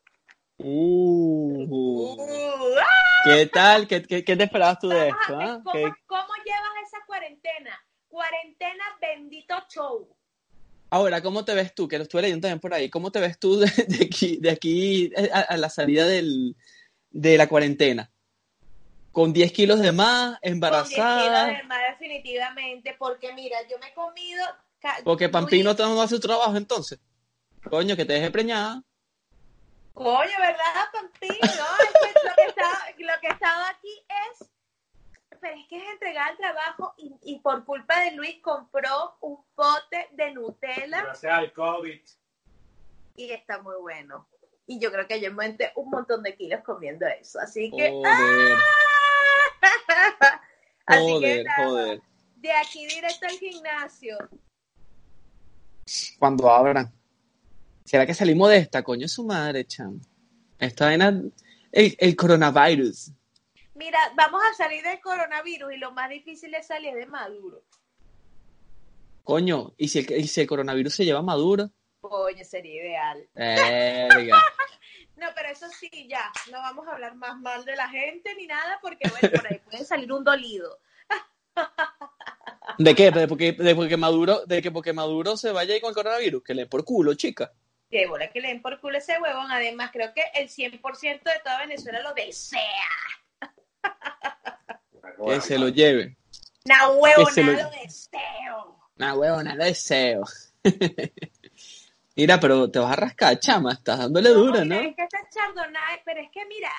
[0.59, 2.75] Uh,
[3.23, 3.87] ¿Qué tal?
[3.87, 5.39] ¿Qué, qué, qué te esperabas tú de esto?
[5.39, 5.59] ah?
[5.63, 7.79] ¿Cómo, ¿Qué- cómo llevas esa cuarentena?
[8.17, 10.09] Cuarentena bendito show.
[10.89, 11.87] Ahora, ¿cómo te ves tú?
[11.87, 12.89] Que lo estuve leyendo también por ahí.
[12.89, 16.55] ¿Cómo te ves tú de, de aquí, de aquí a, a la salida del,
[17.11, 18.11] de la cuarentena?
[19.11, 20.39] ¿Con 10 kilos de más?
[20.39, 21.45] Con 10 kilos ¿Embarazada?
[21.45, 24.43] de más, definitivamente, porque mira, yo me he comido.
[25.03, 26.97] Porque Pampín no Luis- te no hace su trabajo entonces.
[27.69, 28.81] Coño, que te deje preñada.
[29.93, 31.37] Coño, ¿verdad, Pampín?
[31.39, 31.47] No,
[31.83, 34.49] es que lo, que estaba, lo que estaba aquí es.
[35.41, 39.43] Pero es que es entregar el trabajo y, y por culpa de Luis compró un
[39.55, 42.01] pote de Nutella Gracias al COVID.
[43.15, 44.27] y está muy bueno.
[44.65, 47.39] Y yo creo que yo monté un montón de kilos comiendo eso.
[47.39, 47.89] Así que.
[47.89, 48.57] Joder,
[50.85, 52.01] Así que joder, nada, joder.
[52.35, 54.17] de aquí directo al gimnasio.
[56.19, 56.91] Cuando abran.
[57.85, 58.83] ¿Será que salimos de esta?
[58.83, 59.99] Coño, su madre, chamo.
[60.59, 61.09] Esta vaina,
[61.71, 63.11] el, el coronavirus.
[63.77, 67.63] Mira, vamos a salir del coronavirus y lo más difícil es salir de Maduro.
[69.23, 71.69] Coño, ¿y si el, y si el coronavirus se lleva a Maduro?
[72.01, 73.29] Coño, sería ideal.
[75.17, 78.45] No, pero eso sí, ya, no vamos a hablar más mal de la gente ni
[78.45, 80.77] nada, porque bueno, por ahí puede salir un dolido.
[82.77, 83.09] ¿De qué?
[83.09, 86.43] ¿De porque, de porque Maduro, de que porque Maduro se vaya ahí con el coronavirus?
[86.43, 87.51] Que le den por culo, chica.
[87.89, 89.51] Que bola que le den por culo ese huevón.
[89.51, 92.61] Además, creo que el 100% de toda Venezuela lo desea.
[95.25, 96.15] Que se lo lleve.
[96.65, 98.79] Na huevo, lo- nada lo deseo.
[98.97, 100.23] Nah, huevona, lo deseo.
[102.15, 103.73] Mira, pero te vas a rascar, chama.
[103.73, 104.75] Estás dándole dura, ¿no?
[104.75, 106.71] Es que este chardonnay, pero es que mira,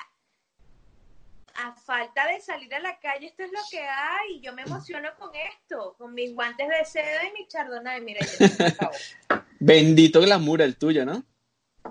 [1.55, 4.35] a falta de salir a la calle, esto es lo que hay.
[4.35, 8.01] y Yo me emociono con esto, con mis guantes de seda y mi chardonnay.
[8.01, 8.19] Mira,
[8.67, 8.91] acabó.
[9.59, 11.23] Bendito glamour el tuyo, ¿no?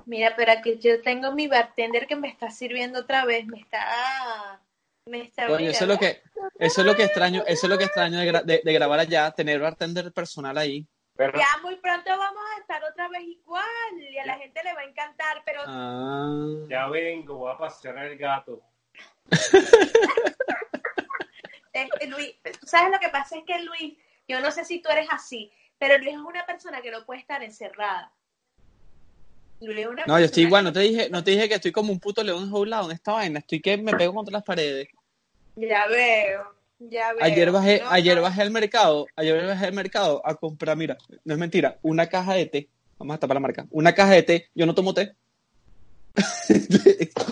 [0.05, 4.61] Mira, pero aquí yo tengo mi bartender que me está sirviendo otra vez, me está...
[5.09, 6.23] Me está Coño, eso es lo que,
[6.59, 8.99] eso es lo que extraño, eso es lo que extraño de, gra- de- de grabar
[9.01, 10.87] allá, tener bartender personal ahí.
[11.17, 13.65] Pero Ya muy pronto vamos a estar otra vez igual
[13.99, 16.37] y a la gente le va a encantar, pero Ah.
[16.69, 18.63] ya vengo, voy a pasear el gato.
[21.73, 23.37] Este, Luis, ¿sabes lo que pasa?
[23.37, 26.81] Es que Luis, yo no sé si tú eres así, pero Luis es una persona
[26.81, 28.13] que no puede estar encerrada.
[29.61, 31.71] Luis es una No, yo estoy igual, no te dije, no te dije que estoy
[31.73, 34.89] como un puto león enjaulado en esta vaina, estoy que me pego contra las paredes.
[35.61, 37.25] Ya veo, ya veo.
[37.25, 41.35] Ayer bajé, No, ayer bajé al mercado, ayer bajé al mercado a comprar, mira, no
[41.35, 42.69] es mentira, una caja de té.
[42.99, 43.67] Vamos a tapar la marca.
[43.71, 44.49] Una caja de té.
[44.55, 45.15] Yo no tomo té.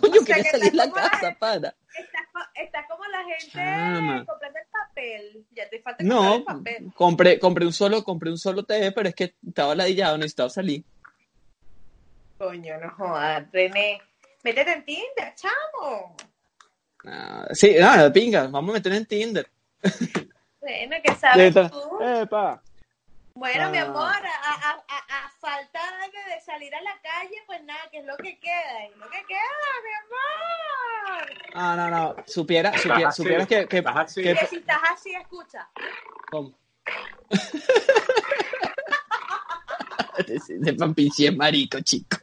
[0.01, 1.75] Coño, O sea, quería que salir de la casa, para.
[1.97, 4.25] Está, co- está como la gente Chama.
[4.27, 5.47] comprando el papel.
[5.53, 6.93] Ya te falta comprar No, el papel.
[6.95, 10.85] compré, compré un solo, compré un solo té, pero es que estaba ladillado, necesitaba salir.
[12.39, 14.01] Coño, no jodas, René.
[14.45, 16.15] Métete en Tinder, chamo.
[17.07, 19.49] Ah, sí, nada, pinga, vamos a meter en Tinder.
[20.61, 21.99] Bueno, ¿qué sabes tú?
[22.03, 22.61] Epa.
[23.35, 23.83] Bueno, mi Ah.
[23.83, 27.99] amor, a, a, a, a falta de, de salir a la calle, pues nada, que
[27.99, 28.85] es lo que queda.
[28.91, 29.41] Es lo que queda,
[29.85, 31.31] mi amor.
[31.55, 34.23] Ah, no, no, supiera, supiera, supieras que, que, estás así.
[34.23, 35.69] que- Que si estás así, escucha.
[36.31, 36.53] ¿cómo?
[40.27, 42.17] de es marico, chico.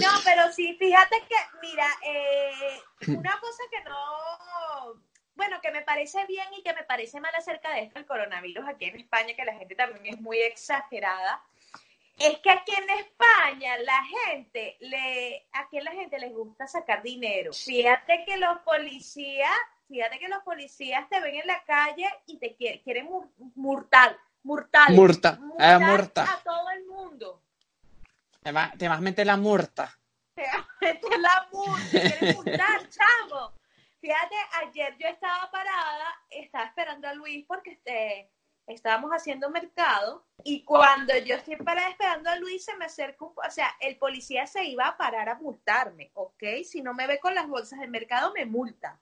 [0.00, 5.00] No, pero sí, fíjate que, mira, eh, una cosa que no,
[5.34, 8.66] bueno, que me parece bien y que me parece mal acerca de esto, el coronavirus
[8.68, 11.42] aquí en España, que la gente también es muy exagerada,
[12.18, 17.52] es que aquí en España la gente, le, aquí la gente les gusta sacar dinero.
[17.52, 19.50] Fíjate que los policías,
[19.88, 24.16] fíjate que los policías te ven en la calle y te quieren, quieren mur- murtar,
[24.44, 26.22] murtar, Murta, murtar eh, murta.
[26.32, 27.40] a todo el mundo.
[28.44, 29.90] Te, va- te vas a meter la murta.
[30.36, 33.54] Esta es la multa, quieren multar, chamo.
[34.02, 38.30] Fíjate, ayer yo estaba parada, estaba esperando a Luis porque este,
[38.66, 43.32] estábamos haciendo mercado y cuando yo estoy parada esperando a Luis se me acerca un,
[43.34, 46.42] o sea, el policía se iba a parar a multarme, ¿ok?
[46.64, 49.00] Si no me ve con las bolsas del mercado me multa.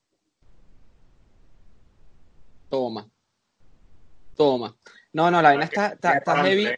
[2.68, 3.10] Toma.
[4.36, 4.76] Toma.
[5.12, 6.68] No, no, la vaina está, está, está heavy.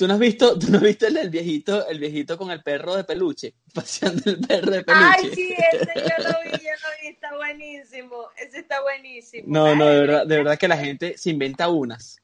[0.00, 2.62] ¿Tú no has visto, tú no has visto el, del viejito, el viejito con el
[2.62, 3.52] perro de peluche?
[3.74, 5.06] Paseando el perro de peluche.
[5.14, 9.44] Ay, sí, ese yo lo vi, yo lo vi, está buenísimo, ese está buenísimo.
[9.46, 12.16] No, no, de verdad, de verdad que la gente se inventa unas.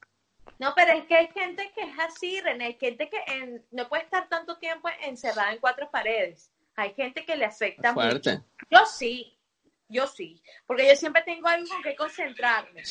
[0.59, 2.65] No, pero es que hay gente que es así, René.
[2.65, 6.51] Hay gente que en- no puede estar tanto tiempo encerrada en cuatro paredes.
[6.77, 8.39] Hay gente que le afecta Fuerte.
[8.39, 8.45] mucho.
[8.71, 9.37] Yo sí,
[9.91, 10.41] yo sí.
[10.67, 12.85] Porque yo siempre tengo algo con que concentrarme.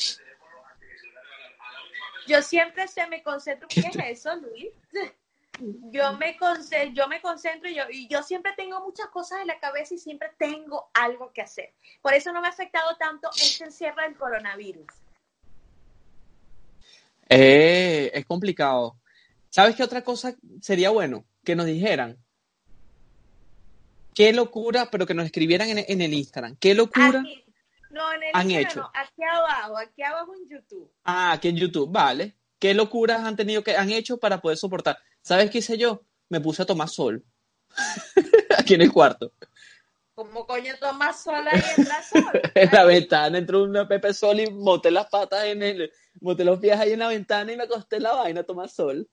[2.26, 3.68] Yo siempre se me concentro.
[3.68, 4.68] ¿Qué es eso, Luis?
[5.90, 9.46] Yo me concentro, yo me concentro y yo, y yo siempre tengo muchas cosas en
[9.46, 11.72] la cabeza y siempre tengo algo que hacer.
[12.02, 14.86] Por eso no me ha afectado tanto este encierro del coronavirus.
[17.30, 18.98] Eh, es complicado.
[19.48, 21.24] ¿Sabes qué otra cosa sería bueno?
[21.42, 22.18] Que nos dijeran.
[24.14, 26.56] Qué locura, pero que nos escribieran en, en el Instagram.
[26.60, 27.20] Qué locura.
[27.20, 27.45] Aquí,
[27.96, 28.80] no, en el han Instagram hecho?
[28.80, 30.92] no, aquí abajo, aquí abajo en YouTube.
[31.04, 32.36] Ah, aquí en YouTube, vale.
[32.58, 34.98] ¿Qué locuras han tenido que han hecho para poder soportar?
[35.20, 36.02] ¿Sabes qué hice yo?
[36.28, 37.24] Me puse a tomar sol.
[38.58, 39.32] aquí en el cuarto.
[40.14, 42.32] Como coño tomas sola y entras sola.
[42.54, 45.92] En la ventana entró una Pepe Sol y boté las patas en el.
[46.14, 48.70] Boté los pies ahí en la ventana y me acosté en la vaina a tomar
[48.70, 49.06] sol.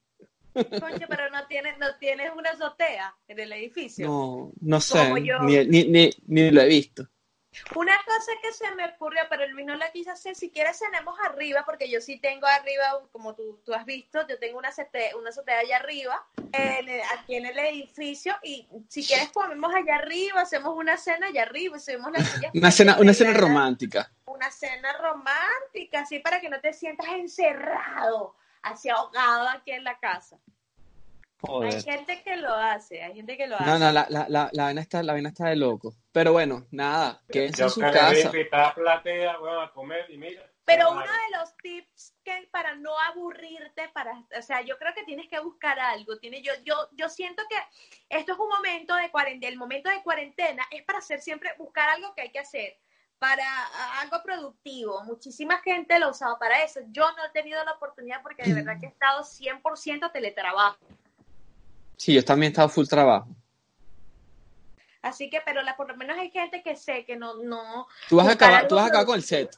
[0.53, 4.07] Coño, pero no tienes, no tienes una azotea en el edificio.
[4.07, 7.07] No, no sé, ni, ni, ni, ni lo he visto.
[7.75, 11.17] Una cosa que se me ocurrió, pero Luis no la quise hacer, si quieres cenemos
[11.23, 15.15] arriba, porque yo sí tengo arriba, como tú, tú has visto, yo tengo una azotea,
[15.17, 19.95] una azotea allá arriba, en el- aquí en el edificio, y si quieres comemos allá
[19.95, 22.51] arriba, hacemos una cena allá arriba, y subimos las sillas.
[22.53, 24.11] Una cena, una cena romántica.
[24.25, 29.97] Una cena romántica, así para que no te sientas encerrado, así ahogado aquí en la
[29.99, 30.37] casa.
[31.63, 33.65] Hay gente que lo hace, hay gente que lo hace.
[33.65, 35.93] No, no, la, la, la, la, vaina está, la vaina está de loco.
[36.11, 38.31] Pero bueno, nada, su que voy a casa.
[38.51, 40.49] a platea, bueno, a comer y mira.
[40.65, 45.03] Pero uno de los tips que para no aburrirte, para, o sea, yo creo que
[45.03, 46.17] tienes que buscar algo.
[46.19, 47.57] Tiene, yo, yo, yo siento que
[48.07, 51.89] esto es un momento de cuarentena, el momento de cuarentena es para hacer siempre, buscar
[51.89, 52.77] algo que hay que hacer,
[53.19, 53.43] para
[53.99, 55.03] algo productivo.
[55.03, 56.79] Muchísima gente lo ha usado para eso.
[56.91, 60.77] Yo no he tenido la oportunidad porque de verdad que he estado 100% teletrabajo.
[61.97, 63.27] Sí, yo también he estado full trabajo.
[65.01, 68.15] Así que, pero la, por lo menos hay gente que sé que no, no, Tú
[68.15, 69.57] vas a acabar, tú vas a acabar con el set.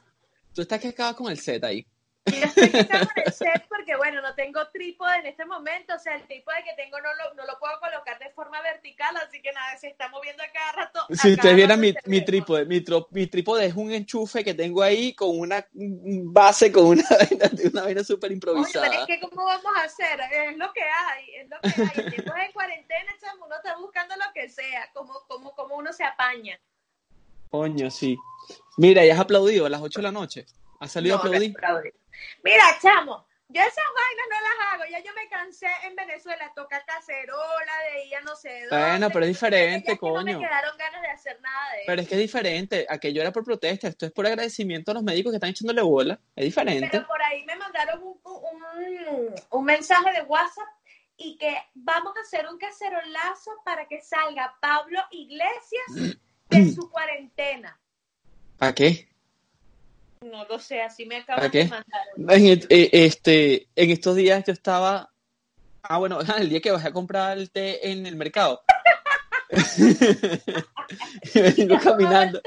[0.52, 1.86] Tú estás que acabas con el set ahí.
[2.26, 5.94] Yo estoy quitando el set porque, bueno, no tengo trípode en este momento.
[5.94, 9.16] O sea, el trípode que tengo no lo, no lo puedo colocar de forma vertical,
[9.18, 11.00] así que nada, se está moviendo a cada rato.
[11.08, 14.54] a Si ustedes vieran mi, mi trípode, mi, tro- mi trípode es un enchufe que
[14.54, 19.06] tengo ahí con una base, con una vaina, una vaina súper Oye, pero es improvisada.
[19.06, 20.18] que ¿cómo vamos a hacer?
[20.32, 22.04] Es lo que hay, es lo que hay.
[22.06, 25.92] En tiempos de cuarentena, chamo, uno está buscando lo que sea, como, como, como uno
[25.92, 26.58] se apaña.
[27.50, 28.16] Coño, sí.
[28.76, 30.44] Mira, ya has aplaudido a las 8 de la noche.
[30.80, 31.52] ¿Has salido No, a aplaudir?
[31.52, 31.94] no, aplaudir.
[32.42, 34.84] Mira, chamo, yo esas vainas no las hago.
[34.90, 38.84] Ya yo me cansé en Venezuela, toca cacerola, de ir a no sé dónde.
[38.86, 40.38] Bueno, pero es diferente, que No coño.
[40.38, 41.84] me quedaron ganas de hacer nada de eso.
[41.86, 42.86] Pero es que es diferente.
[42.88, 43.88] Aquello era por protesta.
[43.88, 46.18] Esto es por agradecimiento a los médicos que están echándole bola.
[46.34, 46.88] Es diferente.
[46.90, 50.66] Pero por ahí me mandaron un, un, un mensaje de WhatsApp
[51.16, 56.16] y que vamos a hacer un cacerolazo para que salga Pablo Iglesias
[56.50, 57.78] de su cuarentena.
[58.58, 59.08] ¿Para qué?
[60.30, 62.36] No lo sé, así me ¿Para acaban de mandar.
[62.38, 65.10] En, et- eh, este, en estos días yo estaba.
[65.82, 68.62] Ah, bueno, el día que bajé a comprar el té en el mercado.
[71.34, 72.40] y vengo caminando.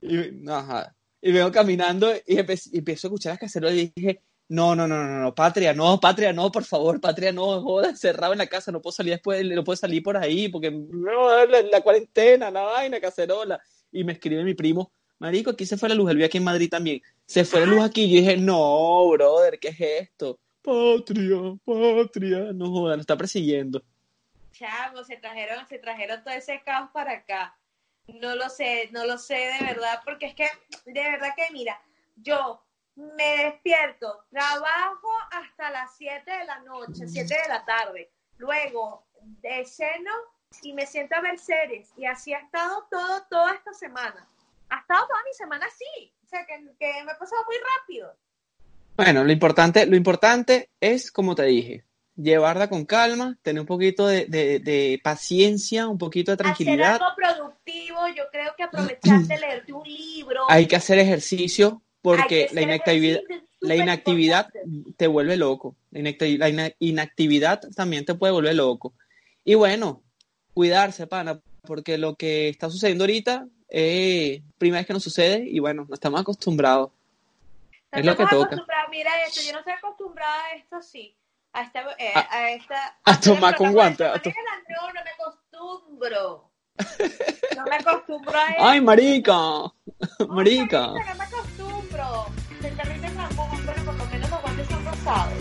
[0.00, 0.94] Y, no, ajá.
[1.20, 4.88] y vengo caminando y empe- y empiezo a escuchar las cacerolas y dije: No, no,
[4.88, 8.46] no, no, no, patria, no, patria, no, por favor, patria, no, joda, cerrado en la
[8.46, 12.50] casa, no puedo salir después, no puedo salir por ahí porque no, la, la cuarentena,
[12.50, 13.60] la vaina, cacerola.
[13.92, 14.90] Y me escribe mi primo,
[15.22, 17.00] Marico, aquí se fue la luz, él vive aquí en Madrid también.
[17.26, 18.10] Se fue la luz aquí.
[18.10, 20.40] Yo dije, no, brother, ¿qué es esto?
[20.60, 22.52] Patria, patria.
[22.52, 23.80] No joda, nos está persiguiendo.
[24.50, 27.56] Chavo, se trajeron, se trajeron todo ese caos para acá.
[28.08, 30.48] No lo sé, no lo sé de verdad, porque es que,
[30.86, 31.80] de verdad que mira,
[32.16, 32.60] yo
[32.96, 38.10] me despierto, trabajo hasta las 7 de la noche, 7 de la tarde.
[38.38, 39.06] Luego,
[39.40, 40.10] de ceno
[40.62, 41.92] y me siento a ver series.
[41.96, 44.28] Y así ha estado todo, toda esta semana.
[44.72, 46.12] Ha estado toda mi semana así.
[46.24, 48.16] O sea, que, que me ha pasado muy rápido.
[48.96, 51.84] Bueno, lo importante, lo importante es, como te dije,
[52.16, 56.94] llevarla con calma, tener un poquito de, de- de paciencia, un poquito de Hacer tranquilidad.
[57.02, 60.42] algo productivo, yo creo que aprovechar de leerte un libro.
[60.48, 63.20] Hay que hacer ejercicio porque la hacer inactividad,
[63.60, 64.94] la inactividad importante.
[64.96, 65.76] te vuelve loco.
[65.90, 68.94] La la ina- inactividad también te puede volver loco.
[69.44, 70.02] Y bueno,
[70.54, 75.58] cuidarse, pana, porque lo que está sucediendo ahorita es primera vez que nos sucede y
[75.58, 76.90] bueno, no estamos acostumbrados.
[77.90, 78.56] Es lo que toca.
[78.90, 81.14] Mira esto, yo no estoy acostumbrada a esto sí.
[81.54, 84.22] A esta, eh, A- a esta a el tomar con programa de guante, esta a
[84.22, 86.50] to- manera, No, no me acostumbro.
[87.56, 88.62] No me acostumbro a esto.
[88.64, 89.38] ¡Ay, marica!
[90.28, 90.86] Marica.
[90.88, 92.26] No me acostumbro.
[92.62, 95.34] Se terrible ramón, pero por lo menos los guantes son rosados.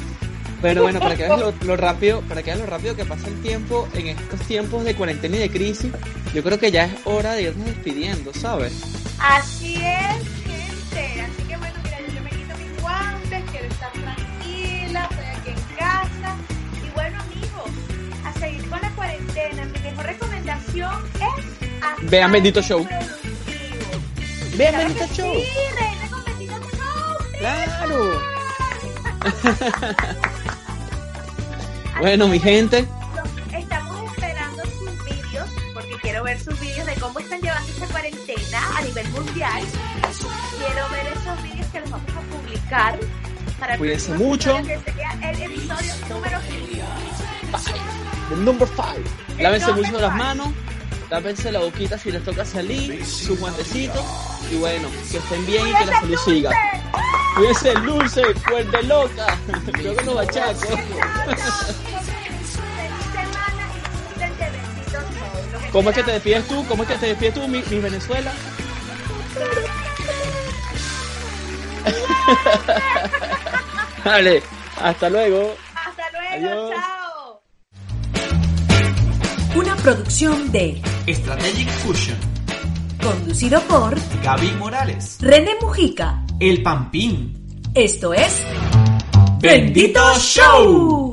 [0.62, 3.28] Pero bueno, para que veas lo, lo rápido, para que veas lo rápido que pasa
[3.28, 5.92] el tiempo en estos tiempos de cuarentena y de crisis,
[6.34, 8.74] yo creo que ya es hora de irnos despidiendo, ¿sabes?
[9.20, 11.22] Así es, gente.
[11.22, 15.78] Así que bueno, mira, yo, me quito mis guantes, quiero estar tranquila, estoy aquí en
[15.78, 16.36] casa.
[16.86, 17.72] Y bueno, amigos,
[18.26, 19.66] a seguir con la cuarentena.
[19.66, 22.86] Mi mejor recomendación es hacer Vean Bendito Show.
[22.88, 24.58] productivo.
[24.58, 25.34] Vean Claro Bendito Show.
[25.36, 25.50] Sí,
[25.80, 27.18] reina con Bendito Show.
[27.40, 28.31] ¡Claro!
[32.00, 32.88] Bueno, mi gente,
[33.52, 38.60] Estamos esperando sus vídeos, porque quiero ver sus vídeos de cómo están llevando esta cuarentena
[38.76, 39.62] a nivel mundial.
[40.58, 43.00] Quiero ver esos vídeos que los vamos a publicar.
[43.60, 44.56] Para Cuídense mucho.
[44.64, 46.86] que sería el episodio número 5.
[48.30, 49.04] the number five.
[49.40, 50.48] Lávense mucho las manos,
[51.10, 54.04] tápense la boquita si les toca salir, sus guantecitos,
[54.52, 56.50] y bueno, que estén bien y que la salud siga.
[57.40, 59.38] Y ese dulce, pues, fuerte loca.
[59.72, 60.68] Creo que no bachaco.
[65.72, 66.66] ¿Cómo es que te despides tú?
[66.68, 68.34] ¿Cómo es que te despides tú, mi, Venezuela?
[74.04, 74.44] Dale,
[74.82, 75.56] hasta luego.
[75.74, 76.04] Hasta
[76.42, 77.42] luego, chao.
[79.56, 82.18] Una producción de Strategic Fusion.
[83.02, 87.70] Conducido por Gaby Morales, René Mujica el Pampín.
[87.76, 88.44] Esto es
[89.40, 91.11] ¡Bendito Show!